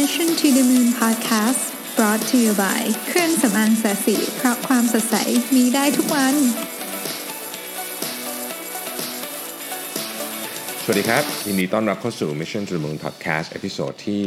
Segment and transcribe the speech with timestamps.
[0.00, 1.62] Mission to the Moon Podcast
[1.96, 5.16] brought to you by เครื่องสำอางแสสีเพราะความสดใส
[5.56, 6.34] มีได้ทุกวัน
[10.84, 13.58] สวัสดีครับ ยินดีต้อนรับเข้าสู่ Mission to the Moon Podcast ตอ
[13.90, 14.22] นที่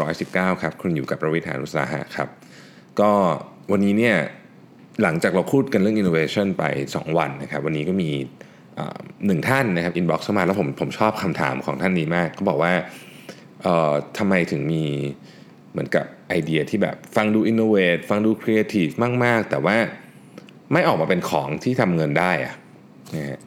[0.00, 2.28] 119 ครับ คุณอยู่กับประวิทยานุสาหะครับ
[3.00, 3.12] ก็
[3.72, 4.16] วันนี้เนี่ย
[5.02, 6.64] หลังจากเราพูดกันเรื่อง innovation ไป
[6.94, 8.10] 2 วันนะครับ วันนี้ก็มี
[9.26, 12.74] หนึ่งท่านนะครับ inbox เข้ามาแล้วผมผมชอบคำถามของท่านนี้มากเขาบอกว่า
[14.18, 14.84] ทำไมถึงมี
[15.72, 18.92] เหมือนกับไอเดียที่แบบฟังดู innovate ฟังดู creative
[19.24, 19.76] มาก ๆ แต่ว่า
[20.72, 22.54] ไม่ออกมาเป็นของที่ทำเงินได้อะ
[23.16, 23.38] นะฮะ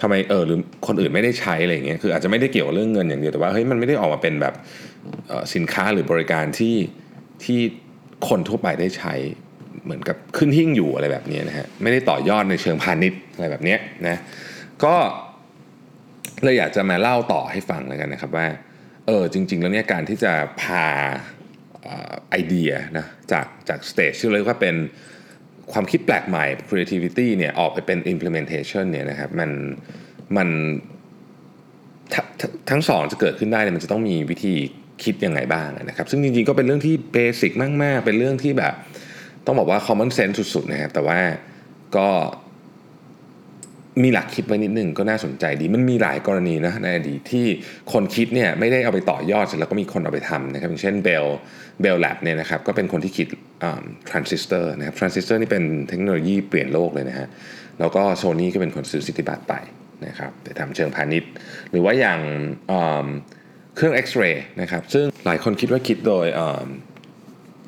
[0.00, 4.54] ทำไมเออหรือคนอื่นไม่ได้ใช้อะไรเงี้ยคืออาจจะไม่ได้เกี่ยวกับเรื่องเงินอย่างเดียวแต่ว่าเฮ้ยมันไม่ได้ออกมาเป็นแบบ
[5.54, 6.76] สินค้าหรือบริการที่
[7.44, 7.58] ที่
[8.28, 9.14] คนทั่วไปได้ใช้
[9.84, 14.16] เหมือนกับขึ้นหิ้งอยู่อะไรแบบนี้นะฮะไม่ได้ต่อยอดในเชิงพาณิชย์อะไรแบบเนี้ยนะ
[14.84, 14.94] ก็
[16.44, 18.46] เลยอยากจะมาเล่าต่อให้ฟังแล้วกันนะครับว่า
[19.06, 20.86] เออจริง ๆ แล้วเนี่ยการที่จะพา
[21.84, 24.76] ออไอเดียนะจากจาก stage ที่เรียกว่าเป็น
[25.72, 29.50] ความคิดแปลกใหม่ creativity เนี่ยออกไปเป็น implementation เนี่ยนะครับมัน
[30.36, 30.48] มัน
[32.12, 34.54] ทททั้งสองจะเกิดขึ้นได้เนี่ยมันจะต้องมีวิธี
[35.04, 38.74] คิดยังไงบ้างนะครับซึ่งจริงๆก็เป็นเรื่องที่ basic มาก ๆ เป็นเรื่องที่แบบ
[39.46, 41.20] ต้องบอกว่า common sense สุดๆนะครับแต่ว่า
[41.96, 42.08] ก็
[44.02, 47.46] มีหลักคิดไว้นิดนึงก็น่าสนใจดี มันมีหลายกรณีนะในอดีตที่
[47.92, 51.26] คนคิดเนี่ยไม่ได้เอาไปต่อยอดเสร็จแล้วก็มีคนเอาไปทำนะครับอย่างเช่น Bell
[51.80, 53.28] Bell Lab เนี่ยนะครับก็เป็นคนที่คิด
[54.10, 57.28] ทรานซิสเตอร์นะครับทรานซิสเตอร์นี่เป็นเทคโนโลยีเปลี่ยนโลกเลยนะฮะ
[57.80, 59.54] แล้วก็โซนี่ก็เป็นคนซื้อสิทธิบัตรไป
[60.06, 61.30] นะครับไปทำเชิงพาณิชย์
[61.70, 62.20] หรือว่าอย่าง
[63.76, 66.26] เครื่องเอ็กซเรย์นะครับซึ่งหลายคนคิดว่าคิดโดย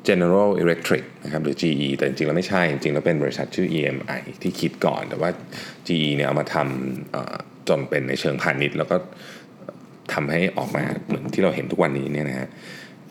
[0.09, 5.29] General Electric นะครับหรือ GE แต่จริงๆแล้วไม่ใช่ จริงๆแล้วเป็นบริษัทชื่อ EMI ที่คิดก่อน แต่ว่า
[5.87, 8.95] GE เนี่ยเอามาทำจนเป็นในเชิงพาณิชย์ แล้วก็
[10.13, 12.47] ทำให้ออกมาเหมือนที่เราเห็นทุกวันนี้เนี่ยนะฮะ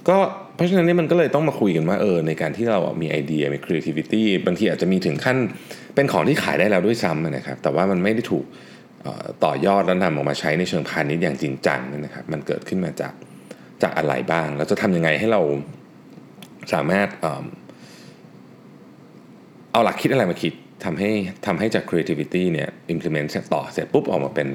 [0.09, 0.17] ก็
[0.55, 5.37] เพราะฉะนั้นนี่มันก็เลยต้องมาคุยกันว่าเออในการที่เรามีไอเดียมี creativity บางทีอาจจะมีถึงขั้น
[5.95, 8.45] เป็นของที่ขายได้แล้วด้วยซ้ำนะครับแต่ว่ามันไม่ได้ถูก
[9.45, 13.13] ต่อยอดแล้วนำออกมาใช้ในเชิงพาณิชย์อย่างจริงจังนี่ยนะครับมันเกิดขึ้นมาจาก
[13.83, 15.41] จากอะไรบ้าง แล้วจะทำยังไงให้เรา
[16.73, 17.09] สามารถ
[19.73, 20.53] เอาหลักคิดอะไรมาคิด
[20.85, 21.11] ทำให้
[21.47, 24.49] ทำให้จาก creativity เนี่ย implement ต่อเสร็จปุ๊บออกมาเป็น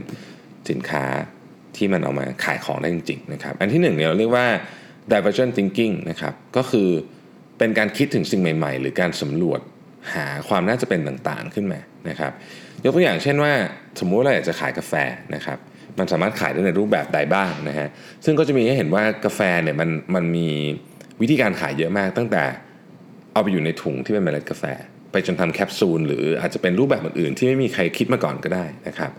[0.69, 1.03] สินค้า
[1.78, 4.47] ที่มันเอามาขายของได้จริงๆนะครับอันที่หนึ่งเนี่ยเราเรียกว่า
[5.12, 6.90] divergent thinking นะครับก็คือ
[7.57, 9.59] เป็นการคิดถึงสิ่งใหม่ๆ หรือการสำรวจ
[10.13, 12.31] หาความน่าจะเป็นต่างๆขึ้นมานะครับ
[12.84, 13.53] ยกตัวอย่างเช่นว่า
[14.00, 14.94] สมมุติเราอยากจะขายกาแฟ
[15.35, 15.57] นะครับ
[16.00, 17.88] มันสามารถขายได้ในรูปแบบใดบ้างนะฮะ
[18.25, 20.50] ซึ่งก็จะมีให้เห็นว่ากาแฟเนี่ยมันมันมี
[21.22, 22.44] วิธีการขายเยอะมากตั้งแต่
[23.34, 24.63] เอาไปอยู่ในถุงที่เป็นเมล็ดกาแฟ
[25.12, 29.12] ไปจนทำแคปซูลหรืออาจจะเป็นรูปแบบอื่นๆที่ไม่มีใครคิดมาก่อนก็ได้นะครับ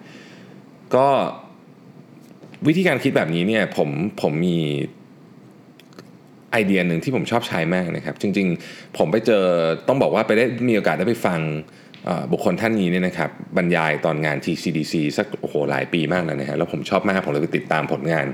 [0.95, 1.07] ก็
[2.67, 3.89] วิธีการคิดแบบนี้เนี่ยผม
[4.23, 4.59] ผมมี
[6.53, 9.45] ไอเดียหนึ่งที่ผมชอบใช้มากนะครับ จริงๆ ผมไปเจอ
[9.89, 11.41] ต้องบอกว่าไปได้มีโอกาสได้ไปฟัง
[12.33, 18.27] บุคคลท่านนี้เนี่ยนะครับบรรยายตอนงาน TCDC สักโอ้โหหลายปีมากแล้วนะฮะแล้วผมชอบมากผมเลยไปติดตามผลงาน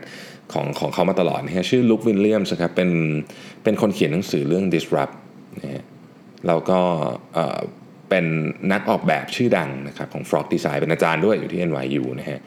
[0.53, 2.91] ของของเขามาตลอดนะฮะชื่อลุควิลเลียมส์ครับเป็น
[3.65, 5.15] เป็นคนเขียนหนังสือเรื่อง disrupt
[5.63, 5.85] นะฮะ
[6.47, 6.81] แล้วก็
[7.35, 7.61] เออ
[8.11, 8.25] เป็น
[8.73, 12.39] นักออกแบบชื่อดังนะครับของ Frog Design เป็นอาจารย์ด้วยอยู่ที่ NYU นะฮะ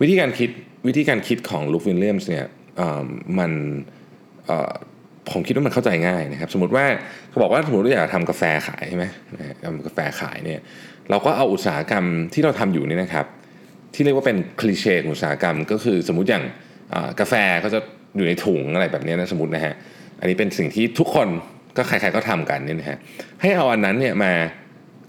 [0.00, 0.50] วิธีการคิด
[0.86, 2.46] วิธีการคิดของลุควิลเลียมส์เนี่ย
[3.38, 3.52] มัน
[5.30, 6.84] ผมคิดว่ามันเข้าใจง่ายนะครับ สมมติว่า
[7.30, 9.04] เขาบอกว่าสมมติว่าอยากทำกาแฟขายใช่ไหม
[9.64, 10.60] ทำกาแฟขายเนี่ย
[11.10, 13.26] เราก็เอาอุตสาหกรรมที่เราทำอยู่นี่นะครับ
[13.94, 16.44] ที่เรียกว่าเป็นคลีเช่ของอุตสาหกรรม ก็คือสมมติอย่าง
[17.20, 17.80] กาแฟก็จะ
[18.16, 19.74] อยู่ในถุงอะไรแบบนี้นะสมมตินะฮะ
[20.20, 21.28] อันนี้เป็นสิ่งที่ทุกคน
[21.76, 22.98] ก็ใครๆก็ทำกันเนี่ยนะฮะ
[23.40, 24.32] ให้เอาอันนั้นเนี่ยมา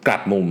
[0.07, 0.47] กลับมุม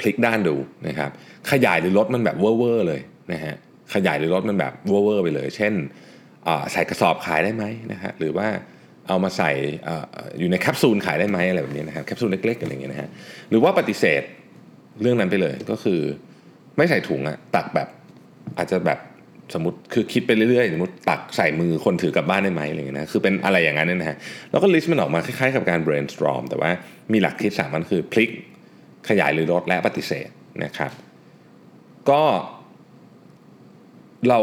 [0.00, 0.56] พลิกด้านดู
[0.88, 1.10] นะครับ
[1.50, 3.00] ขยายหรือลดมันแบบเว่อร์เลย
[3.32, 3.54] นะฮะ
[3.94, 5.74] ขยายหรือลดมันแบบเว่อร์ไปเลย เช่น
[6.72, 8.46] ใส่กระสอบขายได้ไหมนะฮะหรือว่า
[9.08, 9.50] เอามาใส่
[9.88, 9.90] อ
[10.38, 13.08] อยู่ในแคปซูลขายได้ไหมอะไรแบบนี้นะครับแคปซูลเล็กๆอะไรอย่างเงี้ยนะฮะ
[13.50, 14.22] หรือว่าปฏิเสธ
[15.00, 16.00] เรื่องนั้นไปเลยก็คือ
[16.76, 17.88] ไม่ใส่ถุงอะตักแบบ
[18.58, 18.98] อาจจะแบบ
[19.54, 24.16] สมมติคือคิดไปเรื่อยๆ สมมติตักใส่มือคนถือกลับบ้านได้ไหมอะไรอย่างเงี้ยนะคือเป็นอะไรอย่างนั้นเนี่ยนะฮะ
[24.50, 26.70] แล้วก็ list มันออกมาคล้ายๆกับการ brainstorm แต่ว่า
[27.12, 28.30] มีหลักคิดสามอันคือพลิก
[29.08, 30.28] ขยายหรือลดและปฏิเสธ
[30.64, 30.92] นะครับ
[32.10, 32.22] ก็
[34.28, 34.40] เรา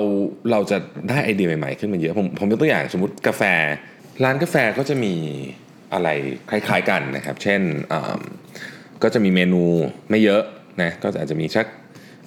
[0.52, 0.78] เราจะ
[1.10, 3.44] ได้ไอเดียใหม่ๆขึ้นมาเยอะผมผมยกตัวอย่างสมมติกาแฟ
[4.24, 5.14] ร้านกาแฟก็จะมี
[5.94, 6.10] อะไร
[6.50, 8.22] คล้ายๆกันนะครับ เช่นอ่า
[9.04, 9.64] ก็จะมีเมนู
[10.10, 10.42] ไม่เยอะ
[10.82, 11.68] นะก็อาจจะมีสัก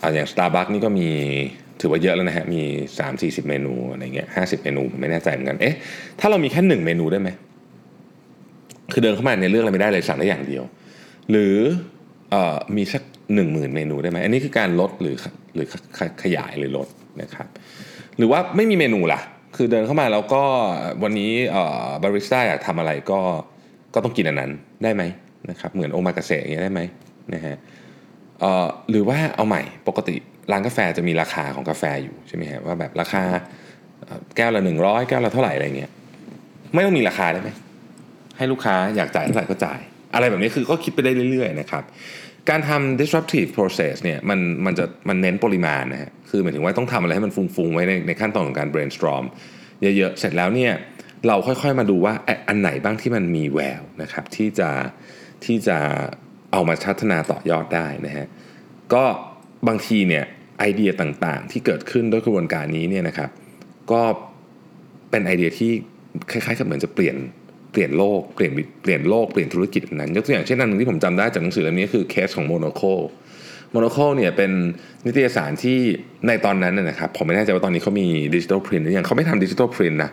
[0.01, 1.09] ออย่าง Starbucks นี่ก็มี
[1.83, 2.63] ถือว่าเยอะแล้วนะฮะมี
[2.97, 5.75] 3 4 0 เมนูอะไรเงี้ยห้เมนูผมไม่แน่ใจเหมือนกันเอ๊ะ
[6.21, 7.29] ถ้าเรามีแค่หนึ่งเมนูได้ไหม
[8.93, 10.65] คือเดินเข้ามาในยเรื่องอะไรไม่ได้เลยสั่งได้อย่างเดียว
[11.31, 11.57] หรือ
[12.31, 13.03] เออมีสัก
[13.35, 15.17] หนึ่งหมื่นเมนูได้ไหมอันนี้คือการลดหรือ
[15.55, 15.67] หรือ
[15.99, 16.89] ขขยายหรือลด
[17.23, 17.47] นะครับ
[18.19, 19.21] หรือว่าไม่มีเมนูล่ะ
[19.57, 20.43] คือเดินเข้ามาแล้วก็
[21.03, 21.31] วันนี้
[22.03, 23.21] บาริสต้าอยากทำอะไรก็
[23.95, 24.51] ก็ต้องกินอันนั้น
[24.83, 25.03] ได้ไหม
[25.51, 26.81] นะครับเหมือนโอมากาเสะอย่างเงี้ยได้ไหม
[27.35, 27.57] นะฮะ
[28.91, 30.17] หรือว่าเอาใหม่ปกติ
[30.51, 33.23] ร้านกาแฟจะมีราคาของกาแฟอยู่ใช่ไหมฮะว่าแบบราคา
[34.37, 35.91] แก้วละหนึ่งร้อยแก้วละเท่าไหร่อะไรเงี้ย
[36.75, 37.51] ไม่ต้องมีราคาได้ไหม
[38.37, 39.81] ให้ลูกค้าอยากจ่ายเท่าไหร่ก็จ่าย
[40.15, 41.83] อะไรแบบนี้คือก็คิดไปได้เรื่อยๆนะครับ
[42.51, 49.25] การทำ disruptive process เนี่ยมันมันจะมันเน้นปริมาณนะฮะคือหมายถึงว่าต้องทำอะไรให้มันฟุ้งๆไว้ในในขั้นตอนของการ brainstorm
[49.83, 50.73] เยอะๆเสร็จแล้วเนี่ย
[51.27, 52.15] เราค่อยๆมาดูว่า
[52.49, 54.71] อันไหนบ้างที่มันมีแววนะครับที่จะ
[55.45, 55.79] ที่จะ
[56.53, 58.27] เอามาพัฒนาต่อยอดได้นะฮะ
[58.95, 59.05] ก็
[59.69, 60.25] บางทีเนี่ย
[60.59, 63.31] ไอเดียต่างๆ ที่เกิดขึ้นด้วยกระบวนการนี้เนี่ยนะครับ
[63.93, 64.03] ก็
[65.11, 65.71] เป็นไอเดียที่
[66.31, 67.17] คล้ายๆกับเหมือนจะเปลี่ยน
[67.73, 72.83] เปลี่ยนโลกเปลี่ยนเปลี่ยนโลกเปลี่ยนธุรกิจนั้น ยกตัวอย่างเช่นอันนึงที่ผมจำได้จากหนังสือเล่มนี้คือเคสของ Monocle
[73.71, 74.51] Monocle เนี่ยเป็น
[75.07, 75.79] นิตยสารที่
[76.27, 80.11] ในตอนนั้นนะครับผมไม่แน่ใจว่าตอนนี้เขามี digital print หรือยังเขาไม่ทำ digital print นะ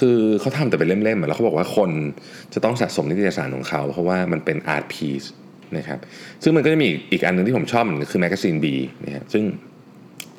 [0.00, 1.90] คือเขาทำแต่เป็นเล่มๆแล้วเขาบอกว่าคน
[2.54, 5.22] จะต้องสะสมนิตยสารของเขา เพราะว่ามันเป็น art piece
[5.76, 5.98] นะครับ
[6.42, 8.74] ซึ่งมันก็จะมีอีกอันนึงที่ผมชอบเหมือนคือ Magazine B
[9.04, 9.44] นะฮะซึ่ง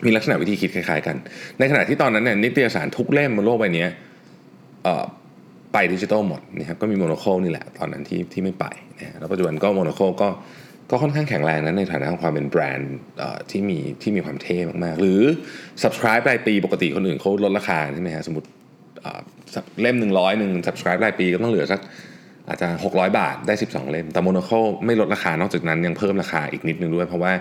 [0.05, 1.15] มีลักษณะวิธีคิดคล้ายๆกัน
[1.59, 3.85] ในขณะที่ตอนนั้นเนี่ยนิตยสารทุกเล่มบนโลกใบนี้
[5.73, 8.65] ไปดิจิทัลหมดนะครับก็มี Monocle นี่แหละตอนนั้นที่ที่ไม่ไป
[8.99, 10.29] นะแล้วปัจจุบันก็ Monocle ก็
[10.91, 12.95] ก็ค่อนข้างแข็งแรงนะในฐานะของความเป็นแบรนด์
[13.51, 15.21] ที่มีที่มีความเท่มากๆ หรือ
[15.83, 18.47] subscribe รายปีปกติคนอื่นเขาลดราคาใช่ไหมฮะสมมติ
[19.81, 21.79] เล่มหนึ่งร้อยหนึ่ง subscribe รายปีก็ต้องเหลือสัก
[22.49, 27.31] อาจจะ 600 บาทได้ 12 เล่ม แต่ Monocle ไม่ลดราคานอกจากนั้นยังเพิ่มราคาอีกนิดนึงด้วย เพราะว่า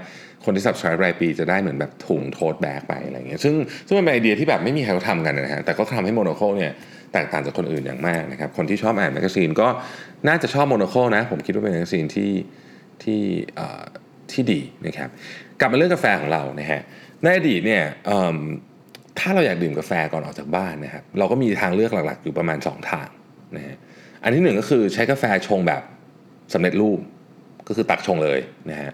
[0.44, 3.54] คนที่ subscribe รายปีจะได้เหมือนแบบถุง tote bag ไปอะไรเงี้ยซึ่ง
[3.86, 6.72] ซึ่งมันเป็นไอเดียที่แบบไม่มีใครเขาทำกันนะฮะแต่ก็ทำให้ Monocle เนี่ย
[7.12, 9.68] แตกต่างจากคนอื่นอย่างมากนะครับคนที่ชอบอ่านแมกกาซีนก็
[10.28, 12.32] น่าจะชอบ Monocle นะ ผมคิดว่าเป็นแมกกาซีนที่
[13.02, 13.20] ที่
[14.32, 15.08] ที่ดีนะครับ
[15.60, 16.80] กลับมาเรื่องกาแฟของเรานะฮะ
[17.22, 17.82] ในอดีตเนี่ย
[19.18, 23.08] ถ้าเราอยากดื่มกาแฟก่อนออกจากบ้านนะครับเราก็มีทางเลือกหลักๆ อยู่ประมาณ 2 ทาง
[23.56, 23.76] นะฮะ
[24.22, 25.82] อันที่หนึ่งก็คือใช้กาแฟชงแบบ
[26.54, 26.98] สำเร็จรูป
[27.68, 28.38] ก็คือตักชงเลย
[28.70, 28.92] นะฮะ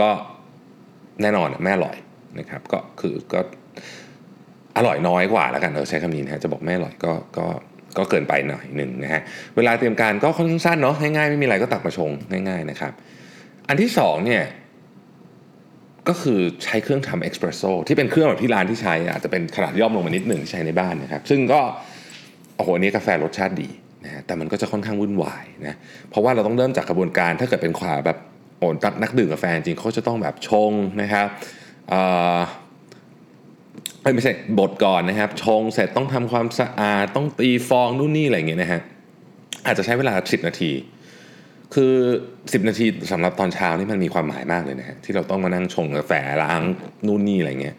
[0.00, 0.08] ก็
[1.22, 1.96] แน่นอนแม่อร่อย
[2.38, 3.40] นะครับก็คือก็
[4.76, 7.46] อร่อยน้อยกว่าแล้วกันเราใช้คำนี้นะฮะจะบอกไม่อร่อยก็ก็
[7.98, 9.20] ก็เกินไปหน่อยหนึ่งนะฮะ
[9.56, 12.10] เวลาเตรียมการก็ค่อนข้างสั้นเนาะง่ายๆไม่มีอะไรก็ตักมาชง
[12.48, 12.92] ง่ายๆนะครับ
[13.68, 14.42] อันที่สองเนี่ย
[16.08, 21.60] ก็คือใช้เครื่องทำเอ็กซ์เพรสโซที่เป็นเครื่องแบบที่ร้านที่ใช้อาจจะเป็นขนาดย่อมลงมานิดหนึ่งใช้ในบ้านนะครับ ซึ่งก็
[22.56, 23.68] โอ้โหนี้กาแฟรสชาติดี
[24.04, 25.74] นะแต่มันก็จะค่อนข้างวุ่นวายนะ
[26.10, 28.18] เพราะว่าเราต้องเริ่มจากกระบวนการถ้าเกิดเป็นขวาแบบ
[28.58, 31.26] โอนนักดื่มกาแฟจริงเขาจะต้องแบบชงนะครับ
[34.14, 38.80] ไม่ใช่บดก่อนนะครับ ชงเสร็จต้องทำความสะอาดต้องตีฟองนู่นนี่อะไรอย่างเงี้ยนะฮะ
[39.66, 40.72] อาจจะใช้เวลา 10 นาที
[41.74, 41.94] คือ
[42.30, 46.12] 10 นาทีสำหรับตอนเช้านี่มันมีความหมายมากเลยนะฮะที่เราต้องมานั่งชงกาแฟ
[46.42, 46.60] ล้าง
[47.06, 47.76] นู่นนี่อะไรเงี้ย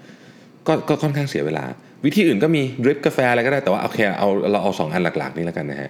[0.67, 1.65] ก็ก็ค่อนข้างเสียเวลา
[2.05, 5.89] วิธีอื่นก็มีดริปกาแฟอะไรก็ได้แต่ว่าโอเคเอาเราเอาสองอันหลัก ๆ นี่แล้วกันนะฮะ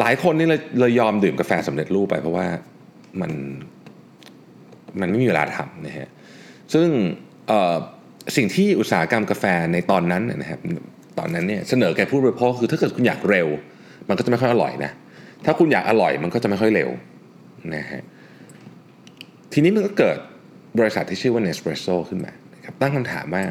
[0.00, 2.46] หลายคนนี่เลยเลยยอมดื่มกาแฟสำเร็จรูปไป เพราะว่า
[3.20, 3.32] มัน
[5.00, 6.08] มันไม่มีเวลาทำนะฮะ
[6.74, 6.88] ซึ่ง
[8.36, 10.60] สิ่งที่อุตสาหกรรมกาแฟในตอนนั้นนะครับ
[11.18, 13.48] ตอนนั้นเนี่ยเสนอแก่ผู้บริโภคคือถ้าเกิดคุณอยากเร็ว
[14.08, 14.90] มันก็จะไม่ค่อยอร่อยนะ
[15.44, 16.90] ถ้าคุณอยากอร่อยมันก็จะไม่ค่อยเร็ว
[17.74, 18.02] นะฮะ
[19.52, 20.18] ทีนี้มันก็เกิด
[20.78, 23.42] บริษัทที่ชื่อว่า Nespresso ขึ้นมานะครับตั้งคำถามว่า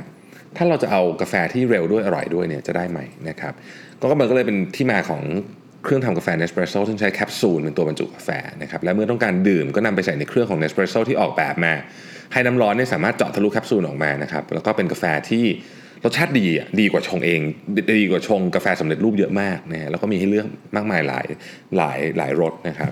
[0.57, 2.99] ถ้าเราจะเอากาแฟที่เร็วด้วยอร่อยด้วยเนี่ยจะได้ไหม
[3.29, 3.53] นะครับ
[3.99, 5.21] ก็มันก็เลยเป็นที่มาของ
[5.83, 8.29] เครื่องทำกาแฟ Nespresso ซึ่งใช้แคปซูลเป็นตัวบรรจุกาแฟ
[8.61, 11.73] นะครับและเมื่อต้องการดื่มก็นำไปใส่ในเครื่องของ Nespresso ที่ออกแบบมา
[12.33, 15.45] ให้น้ำร้อนเนี่ยสามารถเจาะทะลุแคปซูลออกมานะครับแล้วก็เป็นกาแฟที่
[16.03, 17.41] รสชาติดีอะดีกว่าชงเอง
[17.99, 21.25] ดีกว่าชงกาแฟสำเร็จรูปเยอะมากนะแล้วก็มีให้เลือกมากมายหลาย
[21.77, 22.91] หลายหลายรสนะครับ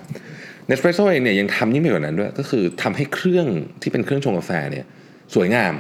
[0.67, 3.48] Nespresso เองเนี่ยยังทำยิ่งไปกว่านั้นด้วย ก็คือทำให้เครื่อง
[3.81, 4.86] ที่เป็นเครื่องชงกาแฟเนี่ย
[5.36, 5.74] สวยงาม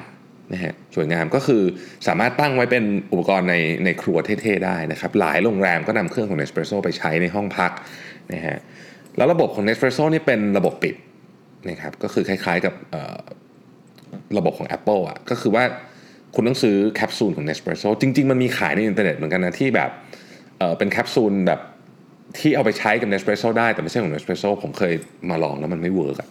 [0.53, 1.61] นะฮะสวยงามก็คือ
[2.07, 7.71] สามารถตั้งไว้เป็นอุปกรณ์ในในครัวเท่ๆได้นะครับ หลายโรงแรมก็นำเครื่องของ Nespresso ไปใช้ในห้องพัก
[8.33, 8.57] นะฮะ
[9.17, 10.95] แล้วระบบของ Nespresso นี่เป็นระบบปิด
[11.69, 12.73] นะครับก็คือคล้ายๆกับ
[14.37, 15.63] ระบบของ Apple อะก็คือว่า
[16.35, 19.89] คุณต้องซื้อแคปซูลของ Nespresso จริง ๆ มันมีขายในอินเทอร์เน็ตเหมือนกันนะที่แบบ
[20.57, 21.59] เป็นแคปซูลแบบ
[22.39, 24.93] ที่เอาไปใช้กับ Nespresso ได้แต่ไม่ใช่ของ Nespresso ผมเคย
[25.29, 26.29] มาลองแล้วมันไม่เวิร์กอะ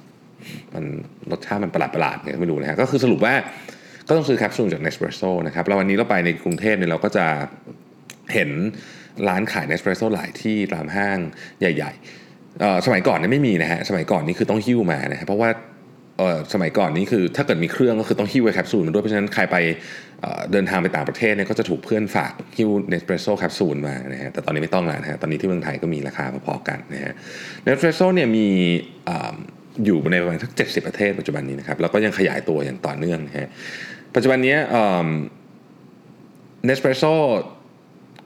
[0.74, 0.84] มัน
[1.30, 3.34] รสชาติมันประหลาดประหลาดเนี่ยไม่รู้นะฮะก็คือสรุปว่า
[4.08, 7.26] ก็ต้องซื้อแคปซูลจาก Nespresso นะครับแล้ววันนี้เราไปในกรุงเทพเนี่ยเราก็จะ
[8.32, 8.50] เห็น
[9.28, 11.18] ร้านขาย Nespresso หลายที่ตามห้าง
[11.60, 15.50] ใหญ่ๆ สมัยก่อนเนี่ยไม่มีนะฮะ สมัยก่อนนี่คือต้องหิ้วมานะฮะ เพราะว่า
[16.54, 19.56] สมัยก่อนนี้คือถ้าเกิดมีเครื่องก็คือต้องหิ้วแคปซูลมาด้วย เพราะฉะนั้นใครไป
[20.52, 27.12] เดินทางไปต่างประเทศเนี่ยก็จะถูกเพื่อนฝากหิ้ว Nespresso แคปซูลมานะฮะ แต่ตอนนี้ไม่ต้องแล้วนะฮะ ตอนนี้ที่เมืองไทยก็มีราคาพอๆกันนะฮะ
[27.62, 28.46] Nespresso เนี่ยมี
[29.84, 33.48] อยู่ในประมาณทั้งเจ็ดสิบประเทศปัจจุบันนี้นะครับ แล้วก็ยังขยายตัวอย่างต่อเนื่องนะฮะ
[34.14, 34.56] ปัจจุบันนี้
[36.64, 37.12] Nespresso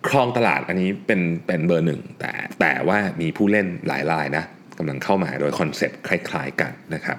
[0.09, 4.45] ครองตลาดอันนี้เป็นเป็นเบอร์หนึ่งแต่แต่ว่ามีผู้เล่นหลายรายนะ
[4.79, 7.19] กำลังเข้ามาโดยคอนเซ็ปต์คล้ายๆกันนะครับ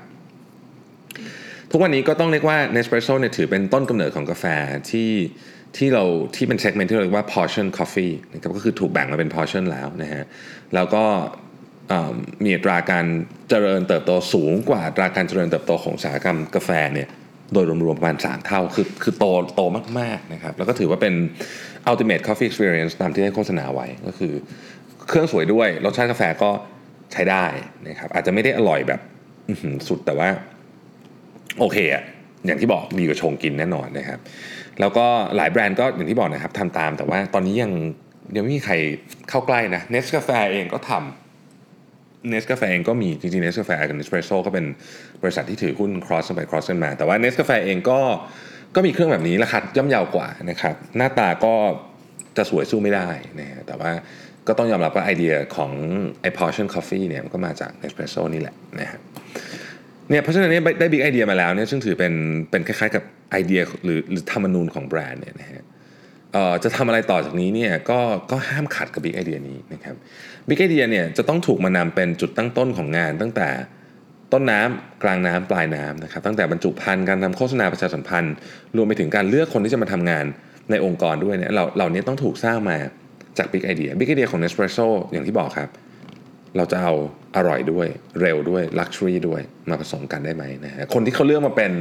[1.71, 4.45] ทุกวันนี้ก็ต้องเรียกว่า Nespresso เนี่ยถือเป็นต้นกำเนิดของกาแฟ
[4.91, 5.11] ที่
[5.77, 6.03] ที่เรา
[6.35, 10.23] ที่เป็นเซกเมนต์ที่เราเรียกว่า portion coffee นะครับก็คือถูกแบ่งมาเป็น portion แล้วนะฮะ
[10.75, 11.03] แล้วก็
[12.43, 13.05] มีอัตราการ
[13.49, 17.07] เจริญเติบโตสูงกว่าอัตราการเจริญเติบโตของอุตสาหกรรมกาแฟเนี่ย
[17.53, 19.25] โดยรวมๆประมาณ 3 เท่า คือคือโต
[19.55, 19.61] โต
[19.99, 21.13] มากๆนะครับ แล้วก็ถือว่าเป็น
[21.89, 24.33] ultimate coffee experience ตามที่ได้โฆษณาไว้ก็คือ
[25.07, 26.51] เครื่องสวยด้วย รสชาติกาแฟก็
[27.13, 27.45] ใช้ได้
[27.87, 29.01] นะครับ อาจจะไม่ได้อร่อยแบบ
[29.87, 30.29] สุดแต่ว่า
[31.59, 32.03] โอเคอะ
[32.45, 34.19] อย่างที่บอกดีกว่าชงกินแน่นอนนะครับ
[34.79, 37.71] แล้วก็หลายแบรนด์ก็อย่างที่บอกนะครับทำตามแต่ว่าตอนนี้ยัง
[38.35, 38.73] ยังไม่มีใคร
[39.29, 41.28] เข้าใกล้นะเนสกาแฟเองก็ทำ
[42.29, 44.65] เนสกาแฟเองก็มีจริงๆเนสกาแฟกับเนสเปรสโซ่ก็เป็น
[45.23, 47.99] บริษัทที่ถือหุ้น cross กันไป cross กันมา แต่ว่าเนสกาแฟเองก็
[48.75, 51.53] ก็มีเครื่องแบบนี้ราคาย่อมเยาวกว่านะครับหน้าตาก็
[52.37, 53.09] จะสวยสู้ไม่ได้
[53.39, 53.91] นะฮะแต่ว่า
[54.47, 55.71] ก็ต้องยอมรับว่าไอเดียของ
[56.21, 58.99] ไอ portion coffee เนี่ยมันก็มาจาก Nespresso นี่แหละนะฮะ
[60.09, 62.13] เนี่ยเพราะฉะนั้นได้ big idea มาแล้วเนี่ยซึ่งถือเป็น
[62.51, 65.63] เป็นคล้ายๆกับไอเดียหรือหรือธรรมนูญของแบรนด์เนี่ยนะฮะ
[66.63, 67.99] จะทำอะไรต่อจากนี้เนี่ยก็
[68.31, 69.95] ก็ห้ามขัดกับ big idea นี้นะครับ
[70.47, 73.47] big idea เนี่ยจะต้องถูกมานำเป็นจุดตั้งต้นของงาน ตั้งแต่
[74.33, 78.33] ต้นน้ำกลางน้ำปลายน้ำนะครับตั้งแต่บรรจุภัณฑ์การทำโฆษณาประชาสัมพันธ์
[78.75, 80.25] รวมไปถึงการเลือกคนที่จะมาทำงาน
[80.71, 82.77] ในองค์กรด้วยเนี่ยเราเหล่านี้ต้องถูกสร้างมา
[83.37, 85.69] จาก big idea big idea ของ Nespresso อย่างที่บอกครับ
[86.57, 86.93] เราจะเอา
[87.35, 87.87] อร่อยด้วย
[88.21, 91.71] เร็วด้วย luxury ด้วยมาผสมกันได้ไหมนะฮะคนที่เขาเลือกมาเป็น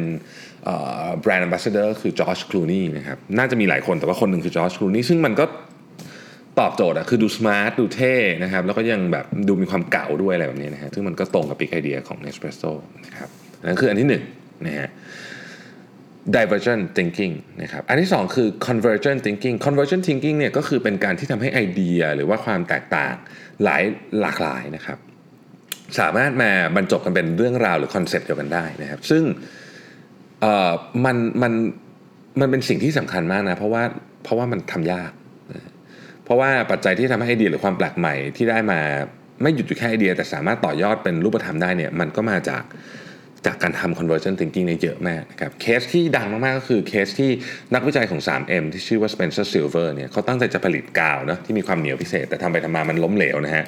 [1.20, 4.52] แบรนด์ a m b a s s a d o r คือ George Clooney นะครับน่าจะมีหลายคนแต่ว่าคนหนึ่งคือ
[4.56, 5.44] George Clooney ซึ่งมันก็
[6.60, 12.72] ตอบโจทย์อะคือดู smart ดูเท่นะครับแล้วก็ยังแบบดูมีความเก่าด้วยอะไรแบบนี้นะฮะซึ่งมันก็ตรงกับ big idea ของ Nespresso
[13.04, 13.28] นะครับ
[13.66, 14.22] นั่นคืออันที่หนึ่ง
[14.66, 14.88] นะฮะ
[16.36, 23.14] divergent thinking นะครับ อันที่ 2 คือ convergent thinking convergent thinking เนี่ยก็คือเป็นการที่ทำให้ไอเดียหรือว่าความแตกต่าง
[23.64, 23.82] หลาย
[24.20, 24.98] หลากหลายนะครับ
[25.98, 29.22] สามารถมาบรรจบกันเป็นเรื่องราวหรือคอนเซ็ปต์เดียวกันได้นะครับ ซึ่ง
[30.40, 30.72] เอ่อ
[31.04, 31.52] มันมัน
[32.40, 33.82] มันเป็นสิ่งที่สำคัญมากนะ เพราะว่า
[34.24, 35.12] เพราะว่ามันทำยาก
[36.24, 38.80] เพราะว่าปัจจัยที่ทำให้ไอเดียหรือความแปลกใหม่ที่ได้มา
[39.42, 42.62] ไม่หยุดอยู่แค่ไอเดีย แต่สามารถต่อยอดเป็นรูปธรรมได้เนี่ยมันก็มาจาก
[43.46, 47.30] จากการทำ conversion thinking เนี่ยเยอะมากนะครับเคสที่ดังมากๆก็คือเคสที่
[47.74, 53.64] นักวิจัยของ 3M ที่ชื่อว่า Spencer Silver เนี่ยเขาตั้งใจจะผลิตกาวนะที่มีความเหนียวพิเศษ แต่ทำไปทำมามันล้มเหลวนะฮะ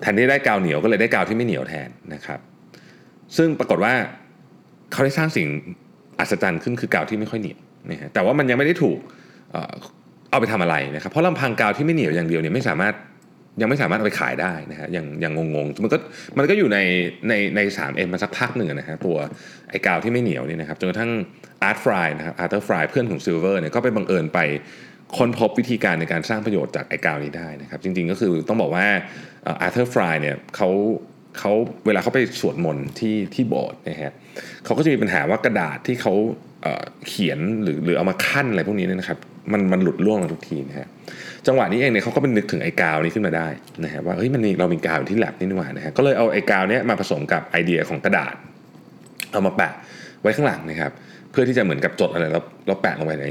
[0.00, 2.40] แทนที่ได้กาวเหนียวก็เลยได้กาวที่ไม่เหนียวแทนนะครับ
[3.36, 3.94] ซึ่งปรากฏว่า
[4.92, 5.48] เขาได้สร้างสิ่ง
[6.18, 7.58] อัศจรรย์ขึ้นคือกาวที่ไม่ค่อยเหนียว
[7.90, 8.98] นะฮะแต่ว่ามันยังไม่ได้ถูก
[10.30, 12.94] เอาไปทำอะไรนะครับเพราะลำพังกาวที่ไม่เหนียวอย่างเดียวเนี่ยไม่สามารถ
[13.60, 15.98] ยังไม่สามารถเอาไปขายได้นะฮะยังยังงงๆมันก็
[16.38, 16.78] มันก็อยู่ใน
[17.28, 19.16] ในใน3M มาสักพักหนึ่งนะฮะตัว
[19.70, 21.10] ไอ้กาวที่ไม่เหนียวนี่นะครับจนกระทั่ง
[21.62, 24.38] Art Fry นะครับ Arthur Fry เพื่อนของ Silver เนี่ยก็ไปบังเอิญไป
[25.16, 28.86] ค้นพบวิธีการในการสร้างประโยชน์จากไอ้กาวนี้ได้นะครับ จริงๆก็คือต้องบอกว่า
[29.46, 30.70] Arthur Fry เนี่ยเขา
[31.38, 31.52] เขา
[31.86, 34.12] เวลาเขาไปสวดมนต์ที่ที่โบสถ์นะฮะ
[34.64, 36.14] เขาก็จะมีปัญหาว่ากระดาษที่เขา
[37.08, 39.18] เขียนหรือหรือเอามาคั่นอะไรพวกนี้เนี่ยนะครับ
[39.52, 40.88] มันมันหลุดร่วงลงทุกทีนะฮะ
[41.46, 43.48] จังหวะนี้เองเนี่ยเขาก็เป็นนึกถึงไอ้กาวนี้ขึ้นมาได้
[43.84, 48.34] นะฮะว่าเฮ้ยมันมีเรามีกาวที่แล็บนี่นี่หว่านะฮะก็เลยเอาไอ้กาวนี้มาผสมกับไอเดียของกระดาษ
[49.32, 49.72] เอามาแปะ
[50.22, 50.92] ไว้ข้างหลังนะครับ
[51.30, 53.26] เพื่อที่จะเหมือนกับจดอะไรแล้วแล้วแปะลงไปใน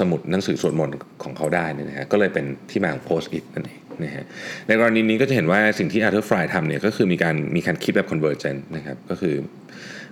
[0.00, 4.24] สมุดหนังสือสวดมนต์ของเขาได้นะฮะก็เลยเป็นที่มาของ Post-it นั่นเองนะฮะ
[4.66, 9.34] ในกรณีนี้ก็จะเห็นว่าสิ่งที่ Arthur Fry ทำเนี่ยก็คือมีการมีการคิดแบบ convergent นะครับก็คือ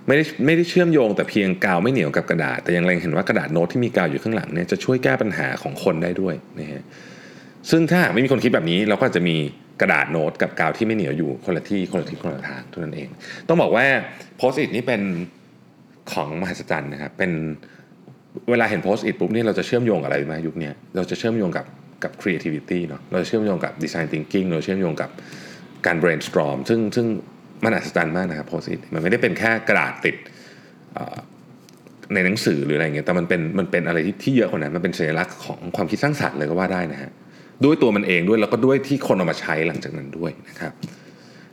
[0.07, 6.83] ไม่ได้ไม่ได้เชื่อมโยงแต่เพียงกาวไม่เหนียวกับกระดาษ แต่ยังเล็งเห็นว่ากระดาษโน้ตที่มีกาวอยู่ข้างหลังเนี่ยจะช่วยแก้ปัญหาของคนได้ด้วยนะฮะ
[7.69, 9.35] ซึ่งถ้าไม่มีคนคิดแบบนี้เราก็จะมี
[9.81, 13.09] กระดาษโน้ตกับกาวที่ไม่เหนียวอยู่คนละที่คนละทิศคนละทางเท่านั้นเอง
[13.47, 13.85] ต้องบอกว่า
[14.37, 15.01] โพสต์อิทนี่เป็น
[16.11, 17.31] ของมหัศจรรย์นะครับเป็น
[18.49, 21.65] เวลาเห็นโพสต์อิทปุ๊บนี่เราจะเชื่อมโยงอะไรไหมยุคนี้เราจะเชื่อมโยงกับ
[22.03, 25.09] กับ creativity เนาะเราจะเชื่อมโยงกับ design thinking เราเชื่อมโยงกับ
[25.85, 27.07] การ brainstorm ซึ่งซึ่ง
[27.65, 30.15] มันอัศจรรย์มากนะครับ Post-it มันไม่ได้เป็นแค่กระดาษติด
[32.13, 37.11] ในหนังสือหรืออะไรเงี้ยแต่มันเป็นมันเป็นอะไรที่ที่เยอะกว่านั้นมันเป็นสัญลักษณ์ของความคิดสร้างสรรค์เลยก็ว่าได้นะฮะ
[37.63, 40.73] ด้วยตัวมันเองด้วยแล้วก็ด้วยที่คนเอามาใช้หลังจากนั้นด้วยนะครับ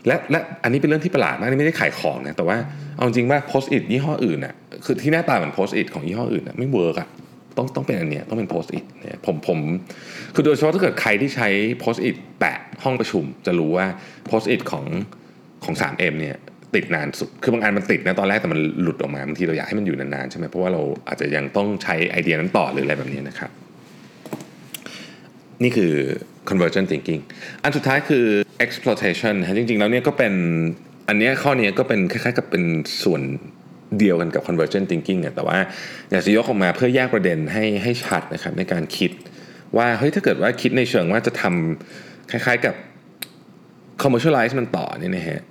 [0.06, 2.56] และและอันนี้เป็นเรื่องที่ประหลาดมากนี่ไม่ได้ขายของนะแต่ว่า
[2.96, 4.54] เอาจริงว่า Post-it ยี่ห้ออื่นอะ
[4.84, 7.08] คือที่หน้าตาเหมือน Post-it ของยี่ห้ออื่นอะไม่เวิร์กอะ
[7.56, 9.58] ต้องต้องเป็นอันเนี้ยต้องเป็น Post-it เนี่ยผมผม
[10.34, 11.48] คือโดยเฉพาะถ้าเกิดใครที่ใช้
[11.80, 13.86] โพสต์อิทแปะห้องประชุม จะรู้ว่า
[14.26, 14.84] โพสต์อิทของ
[15.64, 16.36] ของ 3M เนี่ย
[16.74, 23.50] ติดนานสุด คือบางอันมันติดนะตอนแรกแต่มันหลุดออกมาบางทีเราอยากให้มันอยู่นานๆใช่ไหมเพราะว่าเราอาจจะยังต้องใช้ไอเดียนั้นต่อหรืออะไรแบบนี้นะครับ
[25.62, 25.92] นี่คือ
[26.48, 27.22] convergent thinking
[27.62, 28.24] อันสุดท้ายคือ
[28.64, 30.34] exploitation จริงๆแล้วเนี่ยก็เป็น
[31.08, 32.64] อันนี้ข้อนี้ก็เป็นคล้ายๆกับเป็น
[33.04, 33.22] ส่วน
[33.98, 35.58] เดียวกันกับ convergent thinking เนี่ยแต่ว่า
[36.10, 39.10] อยากจะยกออกมาเพื่อแยกประเด็นให้ให้ชัดนะครับในการคิด
[39.76, 42.74] ว่าเฮ้ยถ้าเกิดว่าคิดในเชิงว่าจะทำคล้ายๆกับ
[44.02, 45.42] commercialize มันต่อเนี่ยนะฮะ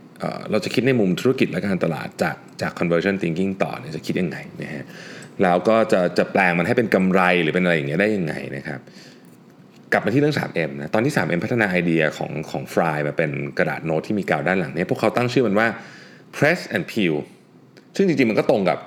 [0.52, 4.84] เราจะคิดในมุมธุรกิจและการตลาดจากจาก conversion thinking ต่อเนี่ยจะคิดยังไงนะฮะ
[5.44, 8.80] แล้วก็จะจะแปลงมันให้เป็นกำไรหรือเป็นอะไรอย่างเงี้ยได้ยังไงนะครับ
[9.92, 15.68] กลับมาที่เรื่อง 3M นะตอนที่ 3M พัฒนาไอเดียของของฟรายมาเป็นกระดาษโน้ตที่มีกาวด้านหลังเนี่ยพวกเขาตั้งชื่อมันว่า
[16.36, 17.16] press and peel
[17.96, 18.80] ซึ่งจริงๆมันก็ตรงกับ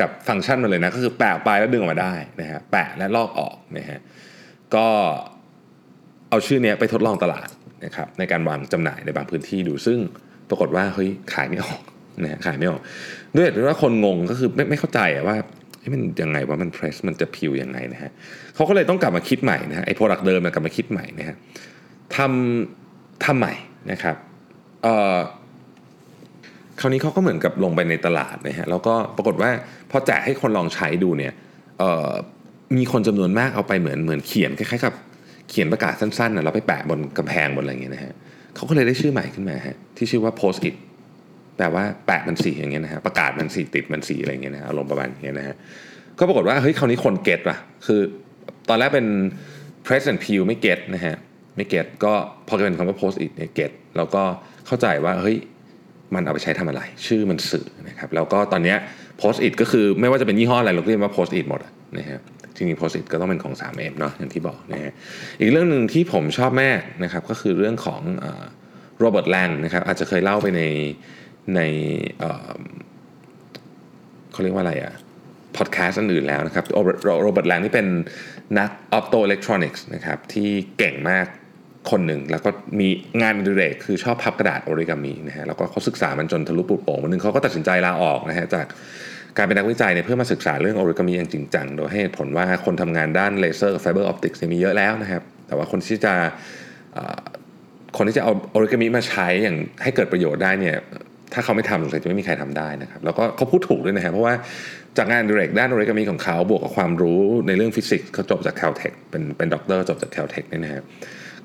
[0.00, 4.00] กับฟังก์ชันมันเลยนะก็คือแปะออกไปแล้วดึงออกมาได้นะฮะแปะและลอกออกนะฮะ
[4.74, 4.86] ก็
[6.30, 7.48] เอาชื่อเนี้ยไปทดลองตลาด
[7.84, 9.98] นะครับในการวางจำหน่ายในบางพื้นที่ดูซึ่ง
[10.52, 11.82] ปรากฏว่าเฮ้ยขายไม่ออก
[12.22, 12.80] นะฮะขายไม่ออก
[13.36, 15.36] ด้วยเหตุว่าคนงงก็คือไม่ไม่เข้าใจอะว่า
[15.92, 18.10] มันยังไงว่ามัน press มันจะ peel ยังไงนะฮะ
[18.54, 21.36] เขาก็เลยต้องกลับมาคิดใหม่นะฮะไอ้ product เดิมมันกลับมาคิดใหม่นะฮะ
[22.16, 23.54] ทำทำใหม่
[23.90, 24.16] นะครับ
[24.82, 25.18] เอ่อ
[26.80, 29.50] คราวนี้เขาก็เหมือนกับลงไปในตลาดนะฮะแล้วก็ปรากฏว่า
[29.90, 31.32] พอแจกให้คนลองใช้ดูเนี่ย
[31.78, 32.10] เอ่อ
[32.76, 34.94] มีคนจำนวนมากเอาไปเหมือนเหมือนเขียนคล้ายๆกับ
[35.50, 40.74] เขียนประกาศสั้นๆนะแล้วไปแปะบนกำแพงบนอะไรอย่างเงี้ยนะฮะเขาก็เลยได้ชื่อใหม่ขึ้นมาฮะที่ชื่อว่า post it
[41.56, 45.56] แปลว่าแปะมันสีอย่างเงี้ยนะฮะประกาศมันสีติดมันสีอะไรเงี้ยนะฮะอารมณ์ประมาณอย่างเงี้ยนะฮะ
[46.18, 47.56] ก็ปรากฏว่าเฮ้ยคราวนี้คนเก็ตว่ะ
[47.86, 48.00] คือ
[48.68, 49.06] ตอนแรกเป็น
[49.86, 51.16] press and peel ไม่เก็ตนะฮะ
[51.56, 52.12] ไม่เก็ตก็
[52.48, 54.22] พอเป็นคำว่า post it เนี่ยเก็ตแล้วก็
[54.66, 55.36] เข้าใจว่าเฮ้ย
[56.14, 58.78] มันเอาไปใช้ทำอะไร ชื่อมันสื่อนะครับแล้วก็ตอนเนี้ย
[59.20, 62.20] post it ก็คือไม่ว่าจะเป็นยี่ห้ออะไรเราเรียกว่า post it หมดอะนะฮะ
[62.62, 64.92] จริงๆ post it ก็ต้องเป็นของ 3M เนาะอย่างที่บอกนะฮะ
[65.40, 68.00] อีกเรื่องหนึ่งที่ผมชอบมากนะครับก็คือเรื่องของ
[68.98, 70.62] โรเบิร์ตแลงนะครับอาจจะเคยเล่าไปใน
[71.54, 71.60] ใน
[74.32, 74.92] เขาเรียกว่าอะไรอะ
[75.56, 76.64] พอดแคสต์อันอื่นแล้วนะครับ
[77.22, 77.86] โรเบิร์ตแลงนี่เป็น
[78.58, 81.26] นัก optoelectronics นะครับที่เก่งมาก
[81.90, 82.50] คนหนึ่งแล้วก็
[82.80, 82.88] มี
[83.22, 88.66] งานอดิเรกคือชอบพับกระดาษโอริกามีนะฮะแล้วก็เขาศึกษามันจนทะลุปรุโปร่งวันหนึ่งเขาก็ตัดสินใจลาออกนะฮะจาก
[89.36, 96.14] การเป็นนักวิจัยเนี่ยเพื่อมาศึกษาเรื่องโอริกามีอย่างจริงจังโดยให้เหตุผลว่าคนทำงานด้านเลเซอร์ fiber optics มีเยอะแล้วนะครับ แต่ว่าคนที่จะ
[97.96, 100.76] คนที่จะเอาโอริกามิมาใช้อย่างให้เกิดประโยชน์ได้เนี่ย
[101.32, 104.34] ถ้าเขาไม่ทำสงสัยจะไม่มีใครทำได้นะครับ แล้วก็เขาพูดถูกด้วยนะฮะเพราะว่า
[104.98, 110.82] จากงานอดิเรกด้านโอริกามิของเขาบวกกับความรู้ในเรื่องฟิสิกส์เขาจบจาก Caltech เป็นเป็นด็อกเตอร์จบจาก Caltech เนี่ยนะฮะ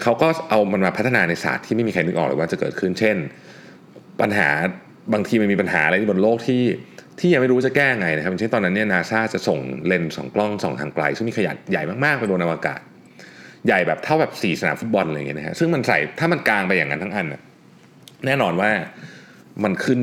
[0.02, 3.16] เขาก็เอามันมาพัฒนาในศาสตร์ที่ไม่มีใครนึกออกเลยว่าจะเกิดขึ้น เช่น
[4.22, 4.50] ปัญหา
[5.14, 6.62] บางทีมันมีปัญหาอะไรบนโลกที่
[7.20, 12.80] ที่ยังไม่รู้จะแก้ไงนะครับเช่นตอนนั้นเนี่ยนาซาจะส่งเลนส์สองกล้องส่องทางไกล ซึ่งมีขนาดใหญ่มากๆไปบนอวกาศ
[13.68, 17.42] ใหญ่แบบเท่าแบบสี่สนามฟุตบอลอะไรอย่างเงี้ยนะฮะซึ่งมันใส่ถ้ามันกลางไปอย่างนั้นทั้งอันน่ะ
[18.26, 18.70] แน่นอนว่า
[19.64, 20.00] มันขึ้น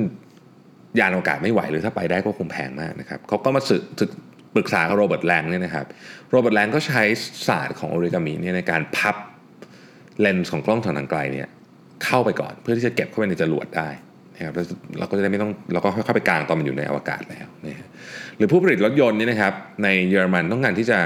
[1.00, 4.11] ยานอวกาศไม่ไหวหรือถ้าไปได้ก็คงแพงมากนะครับเขาก็มาสึกสึก
[4.55, 5.87] ปรึกษากับโรเบิร์ตแลงเนี่ยนะครับ
[6.31, 7.03] โรเบิร์ตแลงก็ใช้
[7.48, 9.16] ศาสตร์ของโอริกามิเนี่ยในการพับ
[10.20, 11.48] เลนส์ของกล้องสองทางไกลเนี่ย
[12.05, 13.88] เข้าไปก่อน เพื่อที่จะเก็บเข้าไปในจรวดได้
[14.37, 14.55] นะครับ
[14.99, 17.88] เราก็จะได้ไม่ต้องเราก็ค่อยๆไปกลางตอนมันอยู่ในอวกาศแล้วนะฮะ
[18.37, 20.99] หรือผู้ผลิตรถยนต์นี่นะครับในเยอรมันต้องการที่จะ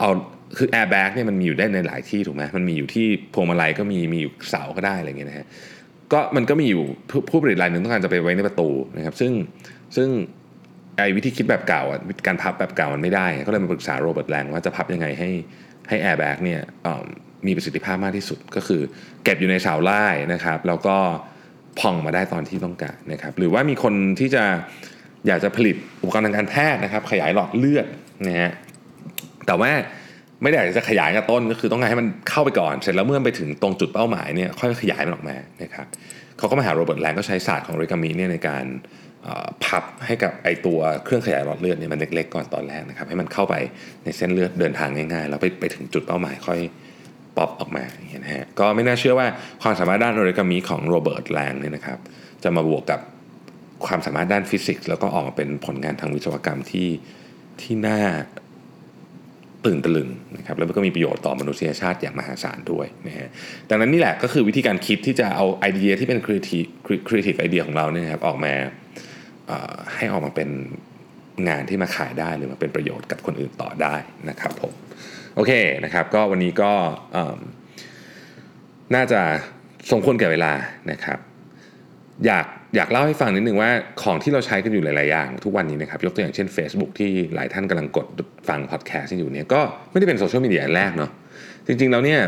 [0.00, 0.10] เอา
[0.58, 5.46] คือแอร์แบ็กเนี่ยมันมีอยู่ได้ในหลายที่ถูกไหมมันมีอยู่ที่พวงมาลัยก็มีมีอยู่เสาก็ได้อะไรเงี้ยนะฮะ
[6.12, 9.32] ก็มันก็มีอยู่ผู้ผู้ผลิตรายหนึ่งต้องการจะไปไว้ในประตูนะครับซึ่ง
[9.96, 10.08] ซึ่ง
[10.96, 15.30] ไอ้วิธีคิดแบบเก่าอะการพับแบบเก่ามันไม่ได้ก็เลยมาปรึกษาโรเบิร์ตแลงว่าจะพับยังไงให้
[15.88, 16.60] ให้แอร์แบ็กเนี่ย
[17.46, 18.82] มีประสิทธิภาพมากที่สุดก็คือ
[19.24, 20.96] เก็บอยู่ในเสาไล่นะครับ แล้วก็
[21.78, 24.44] พองมาได้ตอนที่ต้องการนะครับหรือว่ามีคนที่จะ
[25.26, 27.86] อยากจะผลิตอุปกรณ์ทางการแพทย์นะครับ ขยายหลอดเลือด
[28.26, 28.50] นะฮะ
[29.46, 29.70] แต่ว่า
[30.42, 35.86] ไม่ได้อยากจะขยายกับต้นก็คือต้องการให้มันเข้าไปก่อน เสร็จแล้วเมื่อไปถึงตรงจุดเป้าหมายเนี่ยค่อยขยายมันออกมานะครับ
[36.38, 38.64] เขาก็มาหาโรเบิร์ตแลงก็ใช้ศาสตร์ของเรกามีเนี่ยในการ
[39.64, 43.54] พับให้กับไอตัวเครื่องขยายหลอดเลือดเนี่ยมันเล็กๆก่อนตอนแรกนะครับให้มันเข้าไป
[44.04, 46.58] ในเส้นเลือดเดินทางง่ายๆแล้วไปไปถึงจุดเป้าหมายค่อย
[47.36, 49.26] ป๊อปออกมาเงี้ยนฮะก็ไม่น่าเชื่อว่า
[49.62, 51.98] ความสามารถด้านโอริกามิของโรเบิร์ตแลงเนี่ยนะครับ
[52.42, 53.00] จะมาบวกกับ
[53.86, 56.88] ความสามารถด้านฟิสิกส์แล้วก็ออกมาเป็นผลงานทางวิศวกรรมที่
[57.60, 58.00] ที่น่า
[59.66, 63.28] ตื่นตะลึงนะครับแล้วมันก็มีประโยชน์ต่อมนุษยชาติอย่างมหาศาลด้วยนะฮะ
[63.70, 66.64] ดังนั้นนี่แหละก็คือวิธีการคิดที่จะเอาไอเดียที่เป็น creative
[67.08, 68.54] creative idea ของเราเนี่ยครับออกมา
[69.94, 70.48] ให้ออกมาเป็น
[71.48, 73.96] งานที่มาขายได้หรือมาเป็นประโยชน์กับคนอื่นต่อได้
[74.28, 74.72] นะครับผม
[75.36, 75.52] โอเค
[75.84, 76.72] นะครับ ก็วันนี้ก็
[78.94, 79.20] น่าจะ
[79.90, 80.52] สมควรแก่เวลา
[80.90, 81.18] นะครับ
[82.26, 83.70] อยากอยากเล่าให้ฟังนิดนึงว่า
[84.02, 88.06] ของที่เราใช้กันอยู่หลาย ๆ อย่าง ทุกวันนี้นะครับ ยกตัวอย่างเช่น Facebook ที่หลายท่านกำลังกด
[88.48, 91.10] ฟังพอดแคสต์อยู่เนี่ยก็ไม่ได้เป็นโซเชียลมีเดียแรกเนาะ
[91.66, 92.20] จริง ๆ แล้วเนี่ย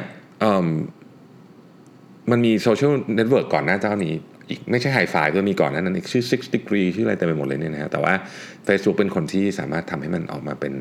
[2.30, 4.14] มันมี social network ก่อนหน้าเจ้านี้
[4.48, 8.14] อีกไม่ใช่ไฮไฟก็มีก่อนนั้นอีกชื่อ Six Degree ชื่ออะไรเต็มไปหมดเลยเนี่ยนะฮะแต่ว่า
[8.66, 10.72] Facebook เป็นคนที่สามารถทำให้มันออกมาเป็น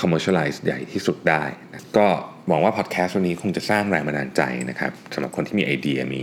[0.00, 2.08] commercialize ใหญ่ที่สุดได้นะก็
[2.48, 6.22] หวังว่าพอดแคสต์วันนี้คงจะสร้างแรงบันดาลใจนะครับสำหรับคนที่มีไอเดียมี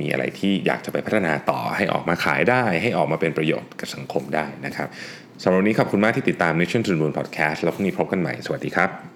[0.00, 4.88] มีอะไรที่อยากจะไปพัฒนาต่อให้ออกมาขายได้ ให้ออกมาเป็นประโยชน์กับสังคมได้นะครับ
[5.42, 9.13] สำหรับวันนี้ขอบคุณมากที่ติดตาม Mission to the Moon Podcast แล้วพรุ่งนี้พบกันใหม่ สวัสดีครับ